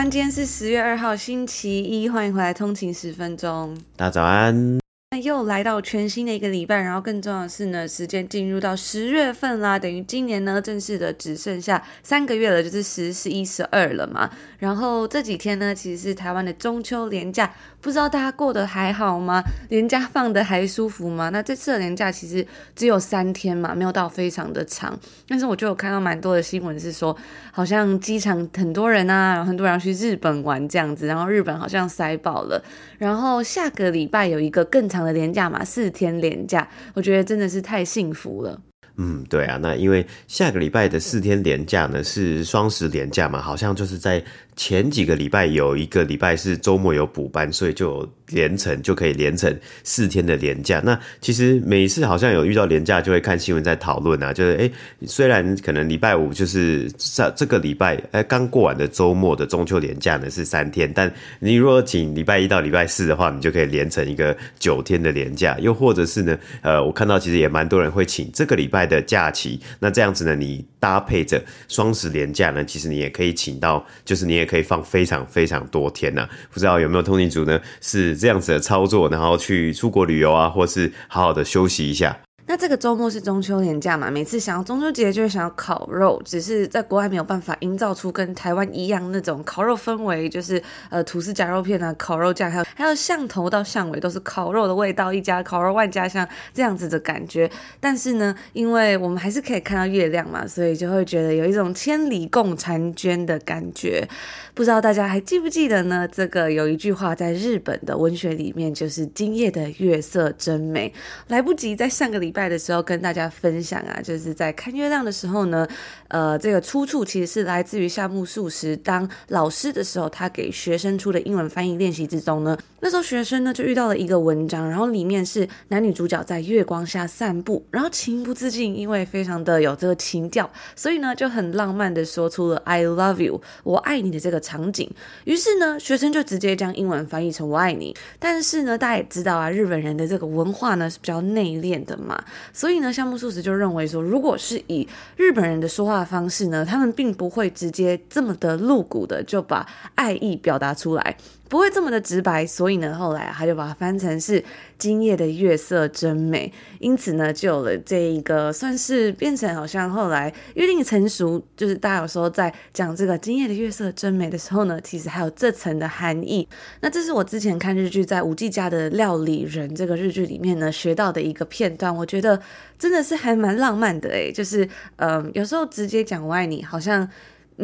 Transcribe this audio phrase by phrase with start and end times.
[0.00, 3.78] 今天是十月二号，星期一，欢迎回来通勤十分钟。
[3.96, 4.81] 大家早安。
[5.12, 14.30] 那又来到全新的一个礼拜，然后更重要的是呢，时间进入到十月份啦，等于今年呢正式的只剩下三个月了，就是十、十一、十二了嘛。
[14.58, 17.52] 然后这几天呢，其实是台湾的中秋连假，
[17.82, 19.42] 不知道大家过得还好吗？
[19.68, 21.28] 连假放得还舒服吗？
[21.28, 27.14] 那这次的连假其实只有三天嘛，没有到非常的长，但是我就有看到蛮多的新闻是说，
[27.50, 32.64] 好像机场很多人啊，然后很多人去日本玩这样子，然后日本好像塞爆了，
[32.96, 38.60] 然后下个礼拜有一个更长的连价嘛，四天连价，我觉得真的是太幸福了。
[38.98, 44.22] 嗯，对啊，那因为下个礼拜的四天连价呢是双十连价嘛，好像就是在
[44.54, 50.80] 前几个礼拜有一个礼拜是周末有补班，所以就连成就可以连成四天的连假。
[50.84, 54.70] 那其实每次好像有遇到连假，就会看新闻在讨论啊，就是诶，
[55.06, 65.58] 虽然可能礼拜五就是这这个礼拜诶刚过完的周末的中秋连假呢是三天，但你如果请礼拜一到礼拜四的话，你就可以连成一个九天的连假。
[65.60, 77.58] 又或者是呢，呃，我看到其实也蛮多人会请这个礼拜的假期，那这样子呢，你搭配着双十连假呢，其实你也可以请到，就是你也可以放非常非常多天呢、不知道有没有通勤族呢？
[77.80, 82.18] 是这样子的操作，然后去出国旅游啊，或是好好的休息一下。
[82.44, 84.10] 那这个周末是中秋连假嘛？
[84.10, 97.50] 每次想要中秋节就会想要烤肉，只是在国外没有办法营造出跟台湾一样那种烤肉氛围，就是呃吐司夹肉片啊，烤肉酱，还有还有巷头到巷尾都是烤肉的味道，一家烤肉万家香这样子的感觉。
[97.80, 104.06] 但是呢，因为我们还是可以看到月亮嘛，所以就会觉得有一种千里共婵娟的感觉。
[104.54, 106.06] 不知道大家还记不记得呢？
[106.06, 110.92] 这个有一句话在日本的文学里面，就是“今夜的月色真美”。
[111.28, 115.66] 来不及在上个礼拜的时候跟大家分享啊，就是在看月亮的时候呢，
[116.12, 122.56] 呃，这个出处其实是来自于夏目漱石当老师的时候，他给学生出的英文翻译练习之中呢。
[122.84, 134.42] 那时候学生呢就遇到了一个文章，然后里面是男女主角在月光下散步，然后情不自禁，因为非常的有这个情调，所以呢就很浪漫的说出了 “I love you”，我爱你的这个。
[134.42, 134.90] 场景，
[135.24, 137.96] 于是呢，学生就直接将英文翻译成“我爱你”。
[138.18, 144.86] 但是呢，大家也知道啊，日本人的这个文化呢是比较内敛的嘛，所以呢，夏目漱石就认为说，如果是以
[145.16, 151.16] 日本人的说话方式呢，他们并不会直接这么的露骨的就把爱意表达出来。
[151.52, 154.42] 不会这么的直白，所以呢，后来他就把它翻成是
[154.78, 156.50] “今夜的月色真美”，
[156.80, 166.48] 因此呢，就有了这一个算是变成好像后来约定成熟，就是大家有时候在讲这个“今夜的月色真美”的时候呢，其实还有这层的含义。
[166.80, 172.40] 那这是我之前看日剧在五 G 家的料理人这个日剧里面呢学到的一个片段，我觉得
[172.78, 177.06] 真的是还蛮浪漫的诶，就是嗯、有时候直接讲“我爱你”，好像。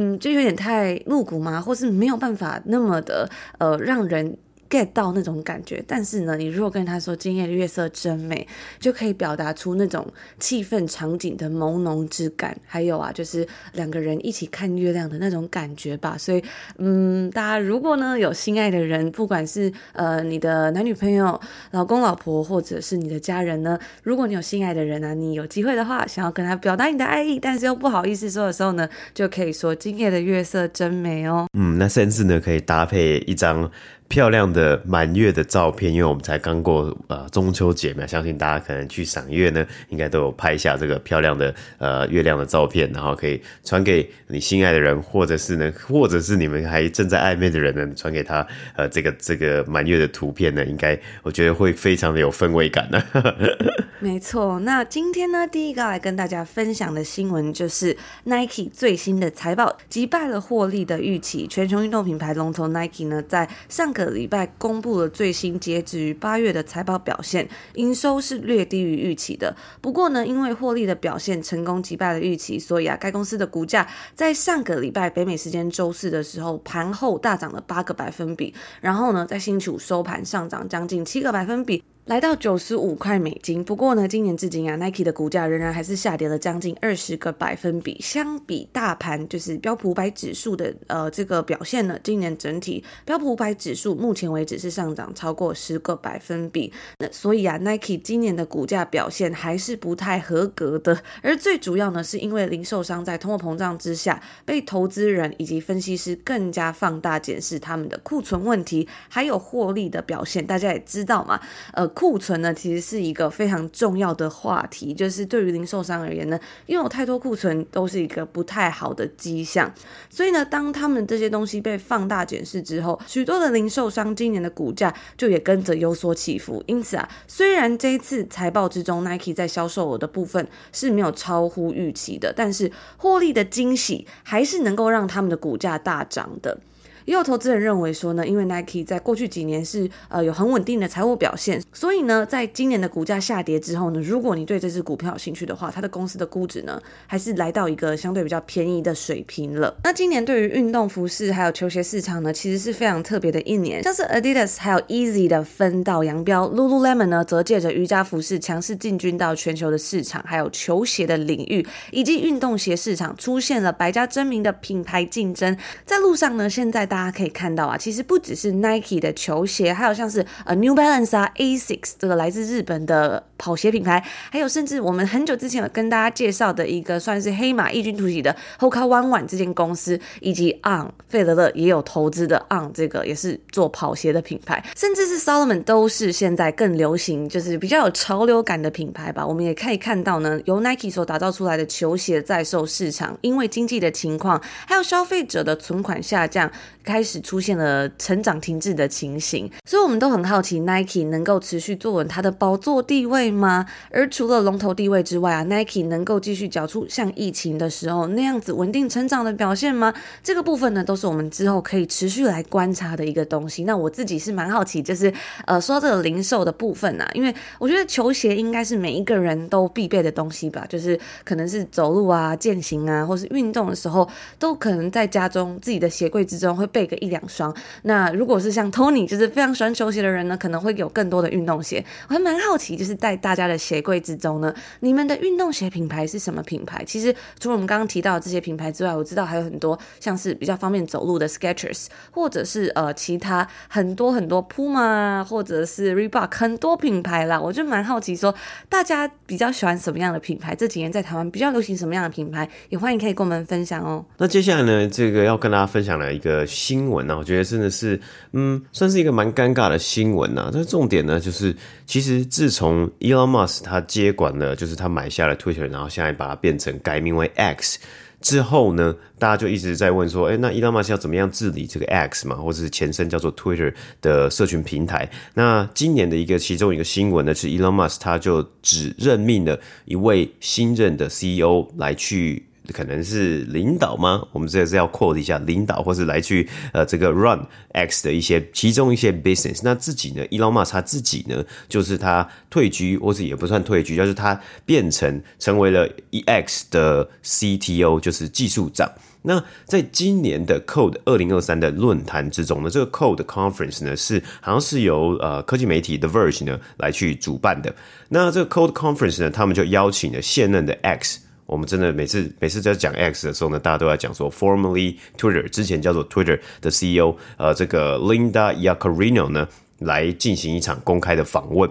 [0.00, 3.28] 嗯，就有点太露骨嘛，或是没有办法那么的
[3.58, 4.36] 呃让人。
[4.68, 8.46] Get 到那种感觉，但是呢，你如果跟他说“今夜的月色真美”，
[8.78, 10.06] 就可以表达出那种
[10.38, 12.56] 气氛场景的朦胧之感。
[12.66, 16.16] 还有啊，就是两个人一起看月亮的那种感觉吧。
[16.18, 16.42] 所以，
[16.78, 21.40] 嗯，大家如果呢有心爱的人，不管是 呃你的男女朋友、
[21.70, 31.46] 老公老婆，或者是你的家人呢，如果你有心爱的人啊，你有机会的话，想要跟他表达你的爱意，但是又不好意思说的时候呢，就可以说“今夜的月色真美”哦。
[31.58, 33.70] 嗯，那甚至呢可以搭配一张。
[34.08, 48.46] 漂亮的满月的照片，因为我们才刚过呃中秋节嘛，相信大家可能去赏月呢，应该都有拍下这个漂亮的呃月亮的照片，然后可以传给你心爱的人，或者是呢， 或者是你们还正在暧昧的人呢，传给他
[48.76, 53.02] 呃这个这个满月的图片呢，应该我觉得会非常的有氛围感呢。
[54.00, 69.56] 没错，那今天呢，第一个来跟大家分享的新闻就是 Nike 最新的财报击败了获利的预期，全球运动品牌龙头 Nike 呢，在上个礼拜公布了最新截止于八月的财报表现，营收是略低于预期的。
[69.80, 81.82] 不过呢，因为获利的表现成功击败了预期，所以啊，该公司的股价在上个礼拜北美时间周四的时候盘后大涨了八个百分比，然后呢，在星期五收盘上涨将近七个百分比。
[82.08, 83.62] 来到九十五块美金。
[83.62, 88.00] 不过呢，今年至今啊，Nike 的股价仍然还是下跌了将近二十个百分比。
[88.00, 96.72] 相比大盘，就是标普五百指数的呃这个表现呢，今年整体标普五百指数目前为止是上涨超过十个百分比。
[96.98, 101.02] 那所以啊，Nike 今年的股价表现还是不太合格的。
[101.22, 110.46] 而最主要呢，是因为零售商在通货膨胀之下，被投资人以及分析师更加放大检视他们的库存问题，还有获利的表现。
[110.46, 111.38] 大家也知道嘛，
[111.74, 119.74] 呃，库存呢其实是一个非常重要的话题，就是对于零售商而言呢，拥有太多库存都是一个不太好的迹象。
[120.08, 126.62] 所以呢，当他们这些东西被放大检视之后，许多的零售商今年的股价就也跟着有所起伏。
[126.68, 136.60] 因此啊，虽然这一次财报之中，Nike 在销售额的部分是没有超乎预期的，但是获利的惊喜还是能够让他们的股价大涨的。
[137.08, 149.74] 也有投资人认为说呢，因为 Nike 在过去几年是呃有很稳定的财务表现，所以呢，在今年的股价下跌之后呢，如果你对这支股票有兴趣的话，它的公司的估值呢还是来到一个相对比较便宜的水平了。
[149.84, 165.56] 那今年对于运动服饰还有球鞋市场呢，其实是非常特别的一年，像是 Adidas 还有 Easy 的分道扬镳，Lululemon 呢则借着瑜伽服饰强势进军到全球的市场，还有球鞋的领域以及运动鞋市场出现了百家争鸣的品牌竞争，
[165.86, 166.97] 在路上呢，现在大。
[166.98, 185.62] 大家可以看到啊，其实不只是 Nike 的球鞋，还有像是呃 New Balance 啊、Asics 这个来自日本的跑鞋品牌，还有甚至我们很久之前有跟大家介绍的一个算是黑马异军突起的 Hoka One One 这间公司，以及 On 费德勒也有投资的 On 这个也是做跑鞋的品牌，甚至是 Salomon
[185.62, 189.24] 都是现在更流行，就是比较有潮流感的品牌吧。
[189.24, 196.50] 我们也可以看到呢，由 Nike 所打造出来的球鞋在售市场，因为经济的情况，还有消费者的存款下降。
[196.88, 203.66] 开始出现了成长停滞的情形，所以我们都很好奇，Nike 能够持续坐稳它的宝座地位吗？
[203.90, 209.92] 而除了龙头地位之外啊，Nike 能够继续缴出像疫情的时候那样子稳定成长的表现吗？
[210.22, 213.64] 这个部分呢，都是我们之后可以持续来观察的一个东西。
[213.64, 215.12] 那我自己是蛮好奇，就是
[215.44, 224.08] 呃，说到这个零售的部分啊，因为我觉得球鞋应该是每一个人都必备的东西吧，就是可能是走路啊、健行啊，或是运动的时候，
[224.38, 226.77] 都可能在家中自己的鞋柜之中会被。
[226.78, 227.52] 备个一两双，
[227.82, 231.84] 那如果是像 Tony 就是非常喜欢球鞋的人呢，可能会有更多的运动鞋。
[232.08, 236.84] 我还蛮好奇，就是在大家的鞋柜之中呢，你们的运动鞋品牌是什么品牌？
[236.84, 247.40] 其实除了我们刚刚提到的这些品牌之外，我知道还有很多像是比较方便走路的 Skechers，或者是呃其他很多很多 Puma，或者是 Reebok，很多品牌啦。
[247.40, 248.32] 我就蛮好奇说，
[248.68, 250.54] 大家比较喜欢什么样的品牌？
[250.54, 252.48] 这几年在台湾比较流行什么样的品牌？
[252.68, 254.04] 也欢迎可以跟我们分享哦。
[254.18, 256.46] 那接下来呢，这个要跟大家分享的一个。
[256.58, 258.00] 新闻呢，我觉得真的是，
[258.32, 260.50] 嗯，算是一个蛮尴尬的新闻呐。
[260.52, 261.54] 但重点呢，就是
[261.86, 267.78] 其实自从 Elon Musk 他接管了，就是他买下了 Twitter，然后现在把它变成改名为 X
[268.20, 273.72] 之后呢，大家就一直在问说，哎，那 Elon Musk 要怎么样治理这个 X 嘛，或者是前身叫做 Twitter
[274.02, 275.08] 的社群平台？
[275.34, 282.47] 那今年的一个其中一个新闻呢，是 Elon Musk 他就只任命了一位新任的 CEO 来去。
[282.72, 284.22] 可能是领导吗？
[284.32, 287.40] 我们这个是要 quote 一下领导，或是来去呃这个 run
[287.72, 289.60] X 的一些其中一些 business。
[289.62, 298.90] 那自己呢，Elon Musk 他自己呢，就是他退居，或是也不算退居，就是他变成成为了 EX 的 CTO，就是技术长。
[299.22, 307.74] 那在今年的 Code 二零二三的论坛之中呢，这个 Code Conference 呢是好像是由呃科技媒体 The Verge 呢来去主办的。
[308.10, 311.20] 那这个 Code Conference 呢，他们就邀请了现任的 X。
[311.48, 321.68] 我们真的每次每次在讲 X 的时候呢，大家都在讲说，formerly Twitter 之前叫做 Twitter 的 CEO，呃，这个 Linda Yaccarino 呢，来进行一场公开的访问。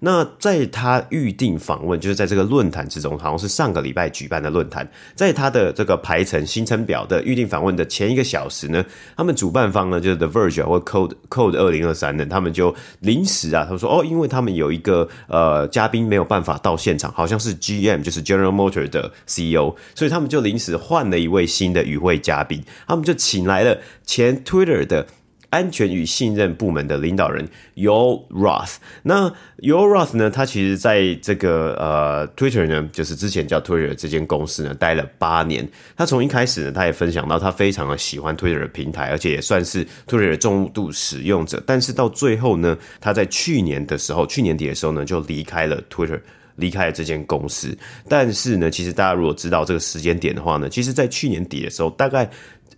[0.00, 8.84] 那在他预定访问，就是在这个论坛之中，好像是上个礼拜举办的论坛，在他的这个排程行程表的预定访问的前一个小时呢，
[9.16, 25.06] 他们主办方呢就是 The Verge 或 Code Code 二零二三呢，他们就临时啊，他们说哦，因为他们有一个呃嘉宾没有办法到现场，好像是 GM 就是 General Motor 的 CEO，所以他们就临时换了一位新的与会嘉宾，他们就请来了前 Twitter 的。
[25.56, 30.28] 安全与信任部门的领导人 Yoel Roth，那 Yoel Roth 呢？
[30.28, 35.66] 他其实在这个呃 Twitter 呢，就是之前叫 Twitter 这间公司呢，待了八年。
[35.96, 41.62] 他从一开始呢，他也分享到他非常的喜欢 Twitter 的平台，而且也算是 Twitter 的重度使用者。
[41.66, 46.20] 但是到最后呢，他在去年的时候，去年底的时候呢，就离开了 Twitter，
[46.56, 47.74] 离开了这间公司。
[48.06, 52.28] 但是呢，其实大家如果知道这个时间点的话呢，其实在去年底的时候，大概。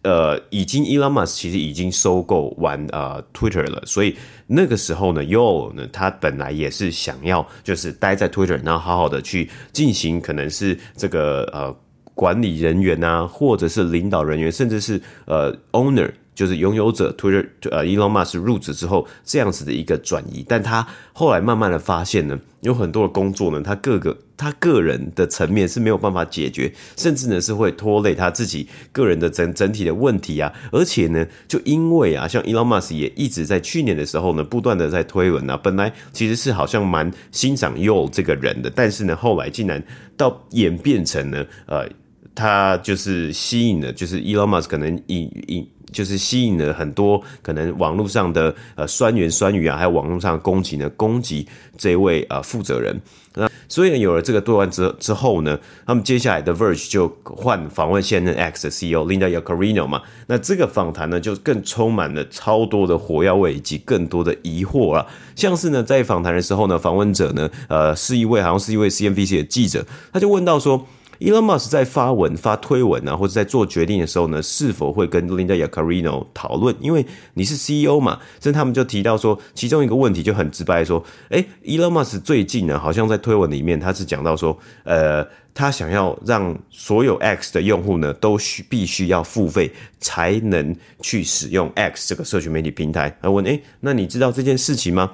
[0.03, 11.77] 呃，已经 Elon Musk 其实已经收购完呃 Twitter 了，所以那个时候呢，Yo 呢，他本来也是想要就是待在 Twitter，然后好好的去进行可能是这个呃
[12.15, 16.13] 管理人员啊，或者是领导人员，甚至是呃 Owner。
[16.39, 39.83] 就是拥有者 Twitter 呃 Elon Musk 入职之后这样子的一个转移，但他后来慢慢的发现呢，有很多的工作呢，他各个他个人的层面是没有办法解决，甚至呢是会拖累他自己个人的整整体的问题啊，而且呢，就因为啊，像 Elon Musk 也一直在去年的时候呢，不断的在推文啊，本来其实是好像蛮欣赏 Yo 这个人的，但是呢，后来竟然
[40.17, 41.89] 到演变成呢，呃，
[42.33, 45.69] 他就是吸引了，就是 Elon Musk 可能引引。
[45.93, 53.01] 就是吸引了很多可能网络上的呃酸言酸语啊，还有网络上攻击呢，攻击这位呃负责人。
[53.35, 60.03] 那所以呢，有了这个对话之之后呢，他们接下来的 Verge 就换访问现任 X 的 CEO Linda Yaccarino 嘛。
[60.27, 65.07] 那这个访谈呢，就更充满了超多的火药味以及更多的疑惑啊。
[65.37, 70.87] 像是呢，在访谈的时候呢，访问者呢，呃，是一位好像是一位 CNBC 的记者，他就问到说。
[71.21, 76.75] Elon Musk 在发文、发推文啊，或者在做决定的时候呢，是否会跟 Linda Yaccarino 讨论？
[76.81, 93.17] 因为你是 CEO 嘛，所以他们就提到说，其中一个问题就很直白说，诶，Elon Musk 最近呢，好像在推文里面，他是讲到说，呃，他想要让所有 X 的用户呢，都需必须要付费才能去使用 X 这个社群媒体平台。
[93.21, 95.11] 他问，诶，那你知道这件事情吗？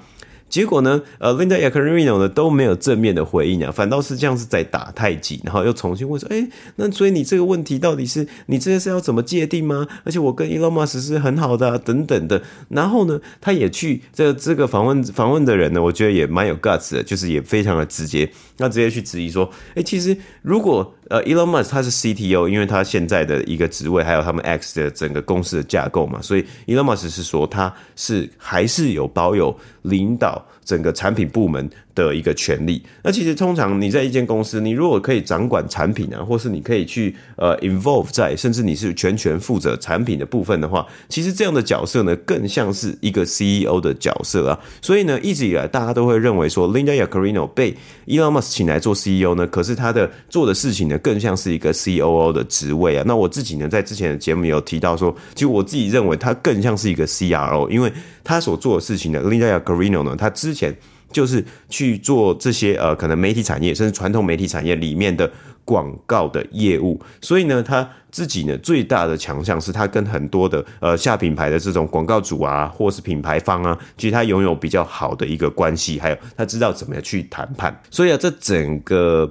[0.49, 6.47] 结果呢，呃，Linda y a c a r i n o 呢都没有正面的回应啊，反倒是这样子在打太极，然后又重新问说，哎，
[6.77, 9.89] 那所以你这个问题到底是你这件事要怎么界定吗？
[10.05, 12.41] 而且我跟 Elon Musk 是很好的啊，等等的。
[12.69, 30.34] 然后呢，他也去这这个访问访问的人呢，我觉得也蛮有 guts 的，就是也非常的直接，那直接去质疑说，哎，其实如果呃 Elon Musk 他是 CTO，因为他现在的一个职位，还有他们 X 的整个公司的架构嘛，所以 Elon Musk 是说他是还是有保有领导。
[30.35, 32.83] 到，整个产品部门的一个权利。
[33.03, 44.59] 那其实通常你在一间公司，你如果可以掌管产品啊，或是你可以去呃 involve 在，甚至你是全权负责产品的部分的话，其实这样的角色呢，更像是一个 CEO 的角色啊。
[44.81, 47.75] 所以呢，一直以来大家都会认为说，Linda Yaccarino 被
[48.07, 53.05] Elon Musk 请来做 CEO 呢，可是他的做的事情呢，更像是一个 COO 的职位啊。
[53.07, 57.93] 那我自己呢，在之前的节目有提到说，其实我自己认为他更像是一个 CRO，因为
[58.23, 60.75] 他所做的事情呢，Linda Yaccarino 呢，他之前
[61.13, 65.31] 就是去做这些呃，可能媒体产业甚至传统媒体产业里面的
[65.65, 79.31] 广告的业务，所以呢，他自己呢最大的强项是他跟很多的呃下品牌的这种广告主啊，或是品牌方啊，其实他拥有比较好的一个关系，还有他知道怎么样去谈判，所以啊，这整个。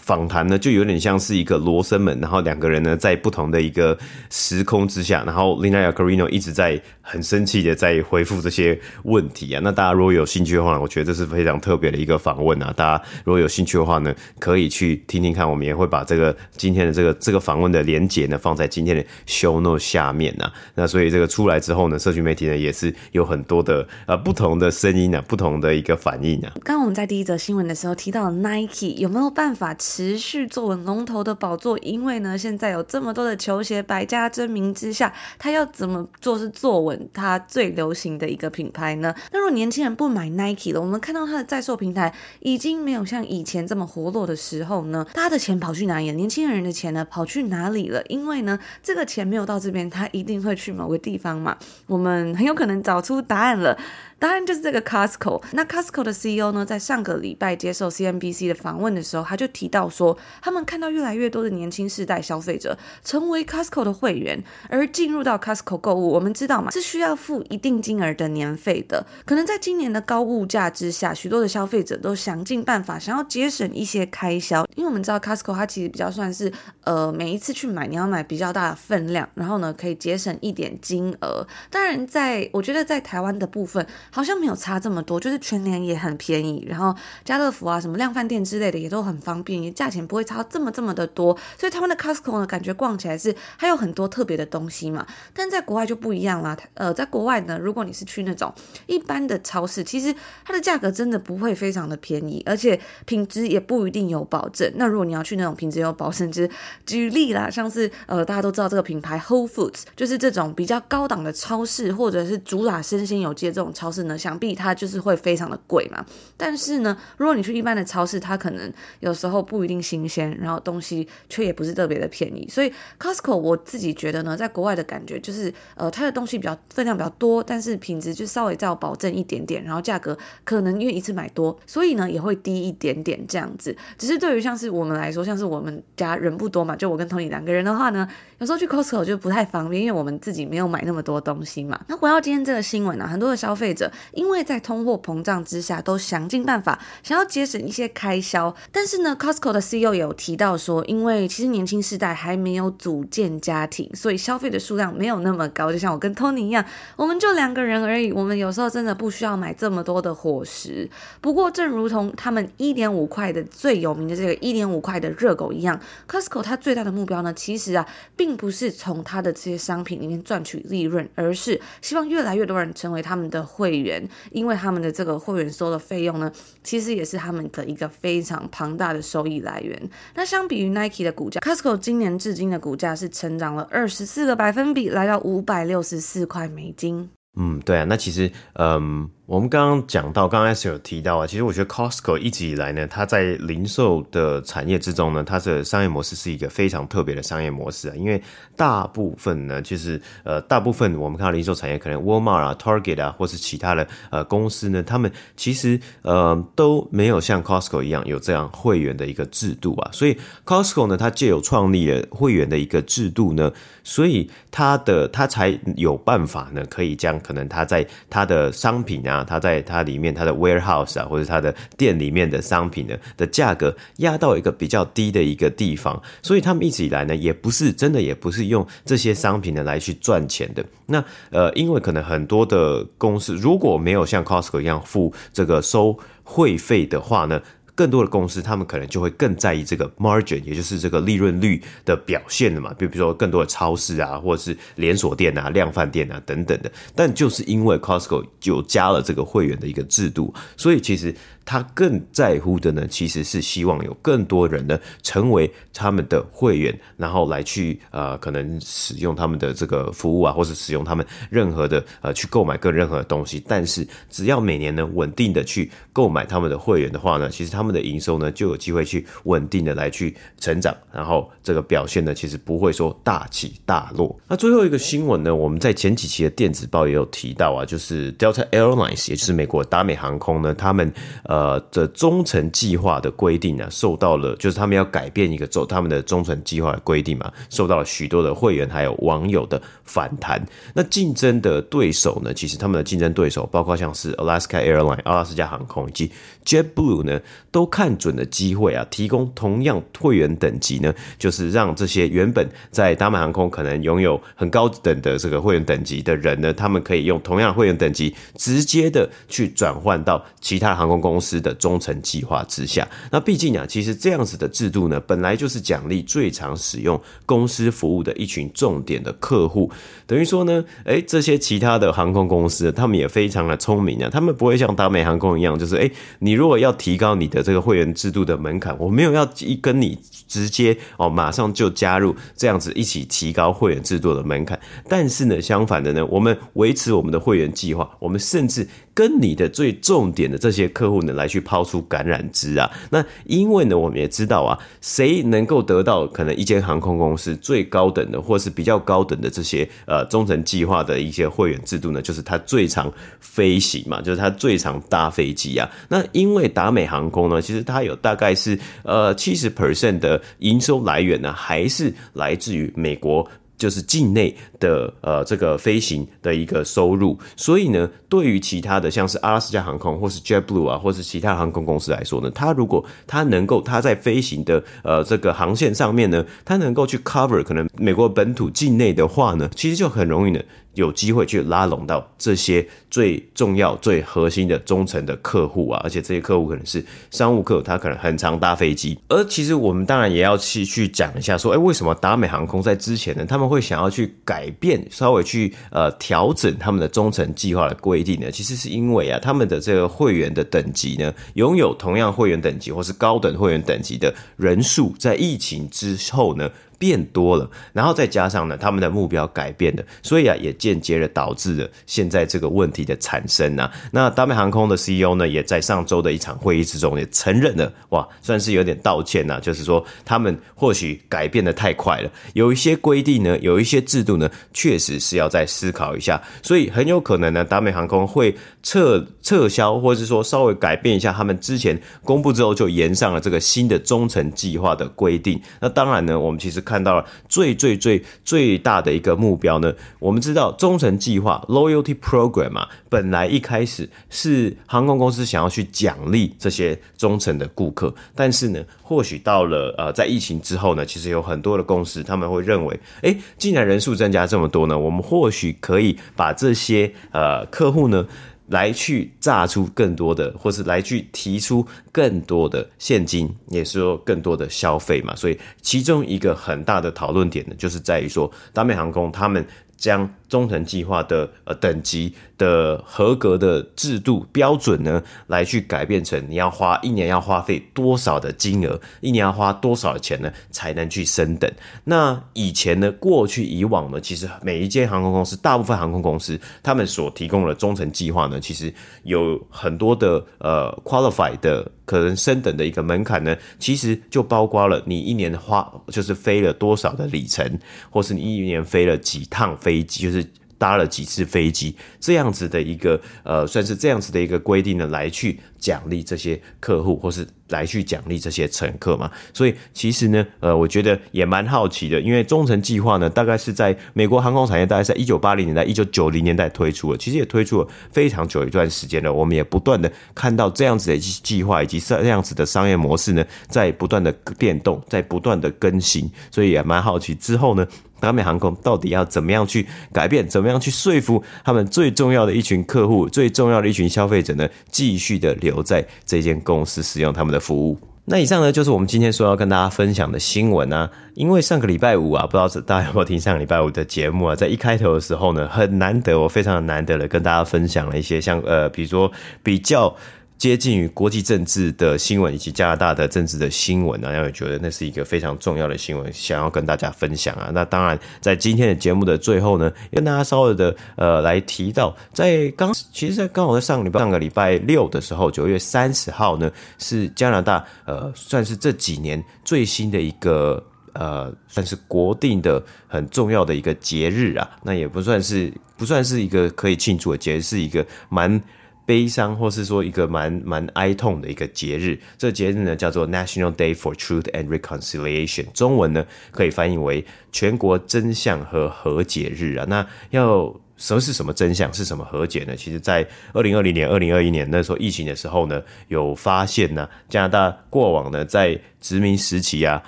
[0.00, 3.96] 访谈呢，就有点像是一个罗生门，然后两个人呢在不同的一个
[4.30, 9.60] 时空之下，然后 Lina y a c a r i n o 一直在很生气的在回复这些问题啊。
[9.62, 12.72] 那大家如果有兴趣的话，我觉得这是非常特别的一个访问啊。
[12.76, 15.48] 大家如果有兴趣的话呢，可以去听听看。
[15.48, 20.50] 我们也会把这个今天的这个这个访问的连接呢放在今天的 show note 下面啊。
[20.74, 26.50] 那所以这个出来之后呢，社群媒体呢也是有很多的呃不同的声音啊，不同的一个反应啊。
[26.64, 29.76] 刚刚我们在第一则新闻的时候提到 Nike 有没有办法？
[29.86, 39.14] 持续坐稳龙头的宝座，因为呢，现在有这么多的球鞋，百家争鸣之下，他要怎么做是坐稳他最流行的一个品牌呢？
[39.30, 46.16] 那如果年轻人不买 Nike 了，我们看到他的在售平台已经没有像以前这么活络的时候呢，大家的钱跑去哪里了？
[46.16, 48.02] 年轻人的钱呢，跑去哪里了？
[48.08, 51.54] 因为呢，这个钱没有到这边，他一定会去某个地方嘛。
[51.86, 53.76] 我们很有可能找出答案了。
[54.18, 55.42] 当然就是这个 Costco。
[55.52, 66.10] 那 Costco 的 CEO 呢，在上个礼拜接受 CNBC 的访问的时候，他就提到说，他们看到越来越多的年轻世代消费者成为 Costco 的会员，而进入到 Costco 购物。
[66.10, 69.06] 我们知道嘛，是需要付一定金额的年费的。
[69.24, 76.52] 可能在今年的高物价之下，许多的消费者都想尽办法想要节省一些开销，因为我们知道 Costco 它其实比较算是，
[76.84, 81.46] 呃，每一次去买你要买比较大的分量，然后呢可以节省一点金额。
[81.70, 83.86] 当然在，在我觉得在台湾的部分。
[84.14, 86.94] 好像没有差这么多，就是全年也很便宜，然后
[87.24, 91.36] 家乐福啊、什么量贩店之类的也都很方便，也价钱不会差这么这么的多。
[91.58, 95.04] 所以他们的 Costco 呢，感觉逛起来是还有很多特别的东西嘛。
[95.32, 98.54] 但在国外就不一样啦，呃，在国外呢，如果你是去那种
[98.86, 104.72] 一般的超市，其实它的价格真的不会非常的便宜，而且品质也不一定有保证。
[104.76, 106.50] 那如果你要去那种品质有保证，就是
[106.86, 116.04] 举例啦，像是呃大家都知道这个品牌 Whole Foods，就是这种比较高档的超市，或者是主打生鲜有机的这种超市呢，想必它就是会非常的贵嘛，
[116.36, 122.48] 但是呢，如果你去一般的超市，它可能有时候不一定新鲜，然后东西却也不是特别的便宜。
[122.48, 133.76] 所以 Costco 我自己觉得呢，在国外的感觉就是，呃，它的东西比较分量比较多，但是品质就稍微再保证一点点，然后价格可能因为一次买多，所以呢也会低一点点这样子。
[133.98, 138.08] 只是对于像是我们来说，像是我们家人不多嘛，就我跟 Tony 两个人的话呢，
[138.38, 141.80] 有时候去 Costco 就不太方便，因为我们自己没有买那么多东西嘛。
[141.88, 155.72] 那回到今天这个新闻呢、啊，很多的消费者因为在通货膨胀之下，都想尽办法想要节省一些开销，但是呢，Costco 的 CEO 有提到说，因为其实年轻世代还没有组建家庭，所以消费的数量没有那么高。
[155.72, 156.64] 就像我跟 Tony 一样，
[156.96, 160.88] 我们就两个人而已，我们有时候真的不需要买这么多的伙食。
[161.20, 167.86] 不过，正如同他们一点五块的最有名的这个一点五块的热狗一样，Costco 它最大的目标呢，其实啊，
[168.16, 176.30] 并不是从它的这些商品里面赚取利润，而是希望越来越多人成为他们的会员，因为他们的这个会员收的费用呢，
[176.62, 179.90] 其实也是他们的一个非常庞大的收益来源。
[180.14, 187.08] 那相比于 Nike 的股价，Costco 今年至今的股价是成长了二十四个百分比，来到五百六十四块美金。
[187.36, 189.10] 嗯，对啊，那其实，嗯。
[189.26, 197.94] 我们刚刚讲到，刚刚是有提到啊，其实我觉得 Costco 一直以来呢，它在零售的产业之中呢，它的商业模式是一个非常特别的商业模式啊。
[197.96, 198.22] 因为
[198.54, 209.90] 大部分呢，就是呃，大部分我们看到零售产业，可能 Walmart 啊、Target 啊，或是其他的呃公司呢，他们其实呃都没有像 Costco 一样有这样会员的一个制度啊。
[209.90, 213.50] 所以 Costco 呢，它借有创立了会员的一个制度呢，
[213.84, 219.13] 所以它的它才有办法呢，可以将可能它在它的商品啊。
[219.14, 230.64] 啊，它在它里面，它的 warehouse 啊，或者它的店里面的商品呢的价格压到一个比较低的一个地方，所以他们一直以来呢，也不是真的，也不是用这些商品呢来去赚钱的。
[230.86, 237.40] 那呃，因为可能很多的公司如果没有像 Costco 一样付这个收会费的话呢。
[237.74, 242.72] 更多的公司，他们可能就会更在意这个 margin，也就是这个利润率的表现的嘛。
[242.78, 246.70] 比如说，更多的超市啊，或者是连锁店啊、量贩店啊等等的。
[246.94, 251.14] 但就是因为 Costco 就加了这个会员的一个制度，所以其实。
[251.44, 263.42] 他更在乎的呢，其实是希望有更多人呢成为他们的会员，然后来去呃可能使用他们的这个服务啊，或是使用他们任何的呃去购买各任何的东西。
[263.46, 274.18] 但是只要每年呢稳定的去购买他们的会员的话呢，其实他们的营收呢就有机会去稳定的来去成长，然后这个表现呢其实不会说大起大落。
[274.26, 280.90] 那最后一个新闻呢，我们在前几期的电子报也有提到啊，就是 Delta Airlines，也就是美国达美航空呢，他们
[281.24, 281.33] 呃。
[281.34, 290.40] 呃，的忠诚计划的规定呢，受到了就是他们要改变一个走他们的忠诚计划的规定嘛，受到了许多的会员还有网友的反弹。
[290.74, 296.12] 那竞争的对手呢，其实他们的竞争对手包括像是 Alaska Airline 阿拉斯加航空以及
[296.44, 297.20] JetBlue 呢，
[297.50, 311.23] 都看准了机会啊，提供同样会员等级呢，就是让这些原本在达美航空可能拥有很高等的这个会员等级的人呢，他们可以用同样会员等级直接的去转换到其他航空公司。
[311.24, 319.70] 司的忠诚计划之下，那毕竟啊，其实这样子的制度呢，本来就是奖励最常使用公司服务的一群重点的客户。
[320.06, 334.60] 等于说呢，哎，这些其他的航空公司，他们也非常的聪明啊，他们不会像达美航空一样，就是哎，你如果要提高你的这个会员制度的门槛，我没有要一跟你直接哦，马上就加入这样子一起提高会员制度的门槛。
[334.88, 341.14] 但是呢，相反的呢，我们维持我们的会员计划，我们甚至跟你的最重点的这些客户呢。
[341.14, 342.68] 来去抛出橄榄枝啊！
[342.90, 352.02] 那因为呢，我们也知道啊，谁能够得到可能一间航空公司最高等的，或是比较高等的这些呃忠诚计划的一些会员制度呢？
[352.02, 355.70] 就是他最常飞行嘛，就是他最常搭飞机啊。
[355.88, 363.24] 那因为达美航空呢，其实它有大概是呃七十 percent 的营收来源呢，还是来自于美国。
[363.64, 380.38] 就是境内的呃这个飞行的一个收入，所以呢，对于其他的像是阿拉斯加航空或是 JetBlue 啊，或是其他航空公司来说呢，它如果它能够它在飞行的呃这个航线上面呢，它能够去 cover 可能美国本土境内的话呢，其实就很容易呢。
[380.74, 388.98] 有机会去拉拢到这些最重要、最核心的忠诚的客户啊，而且这些客户可能是商务客，他可能很常搭飞机。
[389.08, 398.30] 而其实我们当然也要去去讲一下，说，哎，为什么达美航空在之前呢，他们会想要去改变，稍微去呃调整他们的忠诚计划的规定呢？
[398.30, 406.50] 其实是因为啊，他们的这个会员的等级呢，拥有同样会员等级或是高等会员等级的人数，在疫情之后呢。
[406.84, 413.72] 变多了，然后再加上呢，他们的目标改变了，所以啊，也间接的导致了现在这个问题的产生啊。
[413.90, 435.40] 那达美航空的 CEO 呢，也在上周的一场会议之中也承认了，哇，算是有点道歉呐、啊，就是说他们或许改变的太快了，有一些规定呢，有一些制度呢，确实是要再思考一下，所以很有可能呢，达美航空会撤撤销，或者是说稍微改变一下他们之前公布之后就延上了这个新的忠诚计划的规定。
[435.60, 436.73] 那当然呢，我们其实看。
[436.74, 439.72] 看到了最最最最大的一个目标呢？
[440.00, 458.04] 我们知道忠诚计划 （Loyalty Program） 啊，本来一开始是航空公司想要去奖励这些忠诚的顾客，但是呢，或许到了呃，在疫情之后呢，其实有很多的公司他们会认为，诶，既然人数增加这么多呢，我们或许可以把这些呃客户呢。
[458.48, 465.14] 来去榨出更多的，或是来去提出更多的现金，也是说更多的消费嘛。
[465.16, 469.46] 所以其中一个很大的讨论点呢，就是在于说，达美航空他们
[469.84, 481.52] 将忠诚计划的呃等级的合格的制度标准呢，来去改变成你要花一年要花费多少的金额，一年要花多少钱呢，才能去升等？
[481.84, 497.58] 那以前呢，过去以往呢，其实每一间航空公司，大部分航空公司，他们所提供的忠诚计划呢，其实有很多的呃 qualify 的可能升等的一个门槛呢，其实就包括了你一年花就是飞了多少的里程，
[497.90, 500.24] 或是你一年飞了几趟飞飞机，就是。
[500.56, 509.10] 搭了几次飞机，这样子的一个呃，算是这样子的一个规定呢，来去奖励这些客户，或是来去奖励这些乘客嘛。
[509.34, 519.12] 所以其实呢，呃，我觉得也蛮好奇的，因为忠诚计划呢，大概是在美国航空产业，大概在一九八零年代、一九九零年代推出了，其实也推出了非常久一段时间了。
[519.12, 527.66] 我们也不断的看到这样子的计划以及这样子的商业模式呢，在不断的变动，在不断的更新，所以也蛮好奇之后呢。
[528.04, 530.28] 达美航空到底要怎么样去改变？
[530.28, 534.48] 怎么样去说服他们最重要的一群客户、最重要的一群消费者呢？
[534.70, 537.78] 继续的留在这间公司使用他们的服务。
[538.04, 540.90] 那以上呢，就是我们今天说要跟大家分享的新闻啊。
[541.14, 544.34] 因为上个礼拜五啊，不知道大家有没有听上个礼拜五的节目啊？
[544.34, 549.10] 在一开头的时候呢，很难得，我非常难得的跟大家分享了一些像呃，比如说
[549.42, 549.94] 比较。
[550.36, 557.50] 接近于国际政治的新闻以及加拿大的政治的新闻啊，然后也觉得那是一个非常重要的新闻，想要跟大家分享啊。
[557.54, 574.50] 那当然，在今天的节目的最后呢，跟大家稍微的呃来提到，在刚其实，在刚好在上个礼拜上个礼拜六的时候，九月三十号呢，是加拿大呃算是这几年最新的一个呃算是国定的很重要的一个节日啊。
[574.62, 578.42] 那也不算是不算是一个可以庆祝的节日，是一个蛮。
[578.86, 589.66] 悲伤，或是说一个蛮蛮哀痛的一个节日，这个节日呢叫做 National Day for Truth and Reconciliation，中文呢可以翻译为全国真相和和解日啊。
[589.68, 590.54] 那要。
[590.84, 591.72] 什么是什么真相？
[591.72, 592.54] 是什么和解呢？
[592.54, 599.82] 其实，在二零二零年、二零二一年那时候疫情的时候呢，有发现呢，加拿大过往呢在殖民时期啊，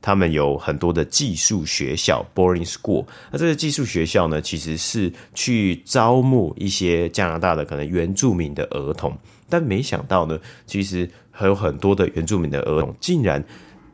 [0.00, 3.04] 他们有很多的寄宿学校 （boarding school）。
[3.30, 9.14] 那这个寄宿学校呢，其实是去招募一些加拿大的可能原住民的儿童，
[9.50, 13.44] 但没想到呢，其实还有很多的原住民的儿童竟然。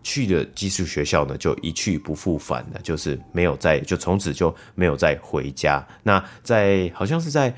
[0.06, 5.84] 去的技术学校呢，就一去不复返了，就是没有再，就从此就没有再回家。
[6.04, 7.52] 那在好像是在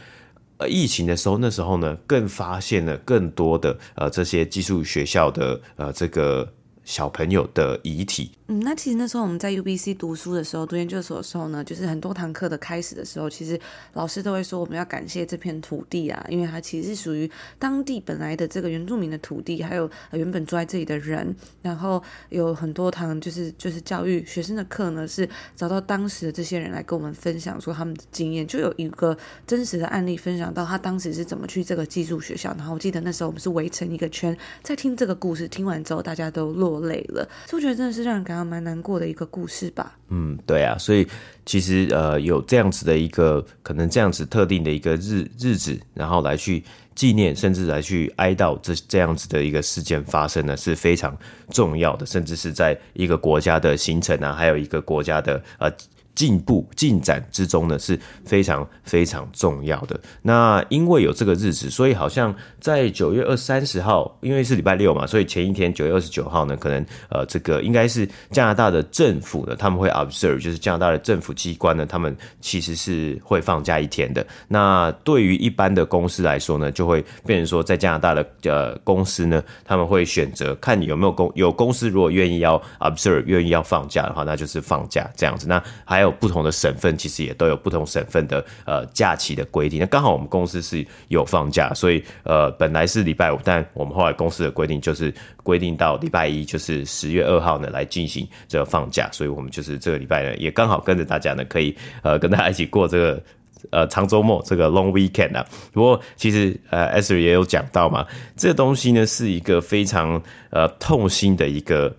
[0.57, 6.51] 呃疫情的时候，那时候呢，更发现了更多的呃这些技术学校的呃这个
[6.89, 8.31] 小朋友的遗体。
[8.47, 13.61] 嗯，那其实那时候我们在 UBC 读书的时候，读研究所的时候呢，就是很多堂课的开始的时候，其实
[13.93, 21.37] 老师都会说我们要感谢这片土地啊，因为它其实是属于当地本来的这个原住民的土地，还有原本住在这里的人。
[21.61, 29.15] 然后有很多堂就是就是教育学生的课呢，是找到当时的这些人来跟我们分享说他们的经验，就有一个
[29.47, 32.55] 真实的案例分享到他当时是怎么去这个寄宿学校。
[32.57, 38.49] 然后我记得那时候我们是围成一个圈在听这个故事，听完之后大家都落累了，就觉得真的是让人感到。
[38.49, 39.99] 蛮难过的一个故事吧。
[40.09, 41.07] 嗯，对啊，所以
[41.45, 46.65] 其实呃，有这样子的一个可能，这样子特定的一个日日子，然后来去
[46.95, 51.15] 纪念，甚至来去哀悼这这样子的一个事件发生呢，是非常
[51.51, 55.71] 重要的，甚至是在一个国家的形成啊，还有一个国家的呃。
[56.19, 59.99] 进步进展之中呢，是非常非常重要的。
[60.21, 74.27] 那因为有这个日子，所以好像在九月二三十号，因为是礼拜六嘛，所以前一天九月二十九号呢，可能呃这个应该是加拿大的政府呢，他们会 observe，就是加拿大的政府机关呢，他们其实是会放假一天的。
[74.49, 85.47] 那对于一般的公司来说呢，就会变成说，在加拿大的呃公司呢，他们会选择看你有没有公有公司如果愿意要 observe，愿意要放假的话，那就是放假这样子。
[85.47, 89.79] 那还有不同的省份，其实也都有不同省份的呃假期的规定。
[89.79, 99.09] 那刚好我们公司是有放假，所以呃本来是礼拜五，但我们后来公司的规定就是规定到礼拜一，就是十月二号呢来进行这个放假。
[99.13, 103.23] 所以我们就是这个礼拜呢，也刚好跟着大家呢，可以呃跟大家一起过这个
[103.71, 105.47] 呃长周末这个 long weekend 啊。
[105.73, 111.97] 不过其实呃 Esther 也有讲到嘛，这个东西呢是一个非常呃痛心的一个。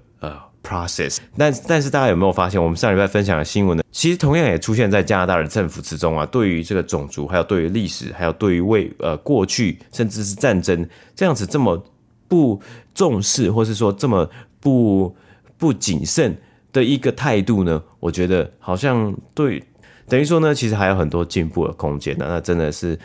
[0.64, 3.84] process，但但是大家有没有发现，我们上礼拜分享的新闻呢？
[3.92, 6.26] 其实同样也出现在加拿大的政府之中啊。
[6.26, 11.82] 对于这个种族，还有对于历史，还有对于为呃过去甚至是战争这样子这么
[12.28, 12.62] 不
[12.94, 15.16] 重视，或是说这么不
[15.58, 16.38] 不谨慎
[16.72, 17.82] 的一个态度呢？
[18.00, 19.64] 我觉得好像对。
[20.10, 22.26] 等于说呢，其实还有很多进步的空间呢。
[22.28, 22.98] 那真的是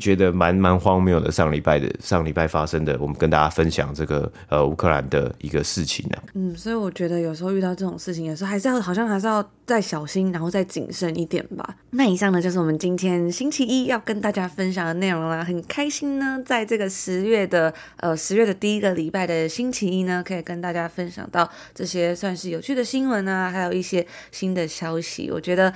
[0.00, 1.30] 觉得蛮蛮荒谬的。
[1.30, 6.16] 上礼拜的上礼拜发生的，我们跟大家分享这个呃乌克兰的一个事情呢。
[6.34, 11.76] 嗯，所以我觉得有时候遇到这种事情，有时候还是要好像还是要再小心，然后再谨慎一点吧。
[11.90, 15.42] 那以上呢就是我们今天星期一要跟大家分享的内容啦。
[15.42, 25.30] 很开心呢，在这个十月的呃十月的第一个礼拜的星期一呢，可以跟大家分享到这些算是有趣的新闻啊，还有一些新的消息。
[25.30, 25.72] 我觉得。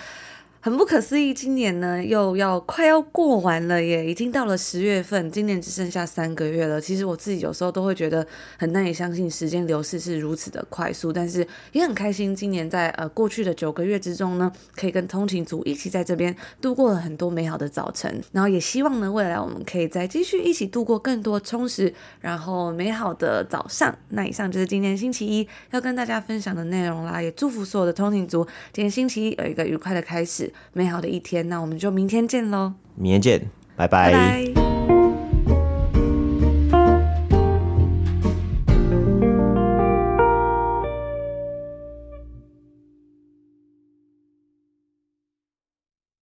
[0.67, 6.81] 很不可思议，今年呢又要快要过完了耶，已经到了十月份，今年只剩下三个月了。
[6.81, 8.27] 其实我自己有时候都会觉得
[8.59, 23.97] 很难以相信时间流逝是如此的快速，但是也很开心，今年在呃过去的九个月之中呢，可以跟通勤族一起在这边度过了很多美好的早晨，然后也希望呢未来我们可以再继续一起度过更多充实然后美好的早上。
[24.09, 30.53] 那以上就是今天星期一要跟大家分享的内容啦，也祝福所有的通勤族今天星期一有一个愉快的开始。
[30.73, 32.75] 美好的一天，那我们就明天见喽！
[32.95, 34.13] 明天见，拜拜。
[34.13, 34.96] 拜拜。